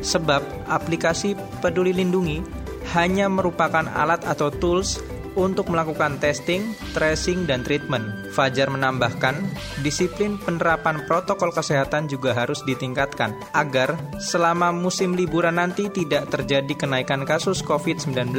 Sebab 0.02 0.66
aplikasi 0.66 1.38
Peduli 1.62 1.94
Lindungi 1.94 2.42
hanya 2.98 3.30
merupakan 3.30 3.86
alat 3.86 4.26
atau 4.26 4.50
tools 4.50 4.98
untuk 5.36 5.72
melakukan 5.72 6.20
testing, 6.20 6.74
tracing, 6.96 7.48
dan 7.48 7.64
treatment. 7.64 8.32
Fajar 8.32 8.72
menambahkan, 8.72 9.36
disiplin 9.84 10.40
penerapan 10.40 11.04
protokol 11.06 11.52
kesehatan 11.52 12.08
juga 12.08 12.32
harus 12.32 12.64
ditingkatkan 12.64 13.36
agar 13.52 14.00
selama 14.24 14.72
musim 14.72 15.16
liburan 15.16 15.60
nanti 15.60 15.92
tidak 15.92 16.32
terjadi 16.32 16.74
kenaikan 16.76 17.28
kasus 17.28 17.60
COVID-19. 17.62 18.32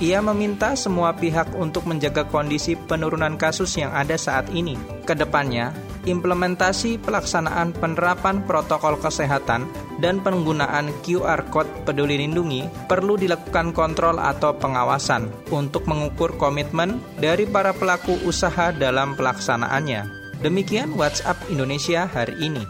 Ia 0.00 0.18
meminta 0.24 0.72
semua 0.74 1.12
pihak 1.16 1.52
untuk 1.56 1.84
menjaga 1.84 2.24
kondisi 2.28 2.74
penurunan 2.76 3.36
kasus 3.36 3.76
yang 3.76 3.92
ada 3.92 4.16
saat 4.16 4.48
ini. 4.52 4.76
Ke 5.04 5.12
depannya, 5.14 5.70
implementasi 6.06 7.02
pelaksanaan 7.02 7.74
penerapan 7.76 8.40
protokol 8.46 8.96
kesehatan 8.96 9.68
dan 9.98 10.22
penggunaan 10.22 10.94
QR 11.04 11.44
Code 11.52 11.68
peduli 11.84 12.22
lindungi 12.22 12.64
perlu 12.88 13.18
dilakukan 13.20 13.74
kontrol 13.74 14.16
atau 14.22 14.54
pengawasan 14.56 15.28
untuk 15.52 15.84
mengukur 15.90 16.38
komitmen 16.40 17.02
dari 17.20 17.44
para 17.44 17.74
pelaku 17.74 18.16
usaha 18.24 18.72
dalam 18.72 19.18
pelaksanaannya. 19.18 20.08
Demikian 20.40 20.94
WhatsApp 20.94 21.36
Indonesia 21.50 22.06
hari 22.06 22.36
ini. 22.40 22.64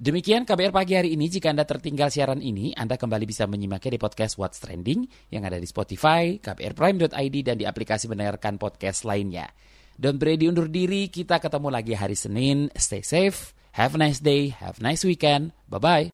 Demikian 0.00 0.48
KBR 0.48 0.72
pagi 0.72 0.96
hari 0.96 1.12
ini. 1.12 1.28
Jika 1.28 1.52
Anda 1.52 1.68
tertinggal 1.68 2.08
siaran 2.08 2.40
ini, 2.40 2.72
Anda 2.72 2.96
kembali 2.96 3.28
bisa 3.28 3.44
menyimaknya 3.44 3.94
di 3.94 4.00
podcast 4.00 4.40
What's 4.40 4.56
Trending 4.56 5.04
yang 5.28 5.44
ada 5.44 5.60
di 5.60 5.68
Spotify, 5.68 6.40
kbrprime.id, 6.40 7.36
dan 7.44 7.60
di 7.60 7.68
aplikasi 7.68 8.08
mendengarkan 8.08 8.56
podcast 8.56 9.04
lainnya. 9.04 9.52
Don't 10.00 10.16
Brady 10.16 10.48
undur 10.48 10.72
diri, 10.72 11.12
kita 11.12 11.36
ketemu 11.36 11.68
lagi 11.68 11.92
hari 11.92 12.16
Senin. 12.16 12.72
Stay 12.80 13.04
safe, 13.04 13.52
have 13.76 13.92
a 13.92 14.00
nice 14.00 14.24
day, 14.24 14.56
have 14.56 14.80
a 14.80 14.82
nice 14.88 15.04
weekend. 15.04 15.52
Bye-bye. 15.68 16.08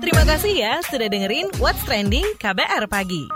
Terima 0.00 0.24
kasih 0.24 0.56
ya 0.56 0.80
sudah 0.80 1.12
dengerin 1.12 1.52
What's 1.60 1.84
Trending 1.84 2.24
KBR 2.40 2.88
Pagi. 2.88 3.28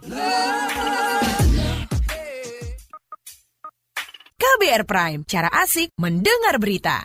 KBR 4.41 4.89
Prime, 4.89 5.21
cara 5.29 5.53
asik 5.53 5.93
mendengar 6.01 6.57
berita. 6.57 7.05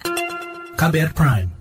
KBR 0.79 1.11
Prime, 1.11 1.60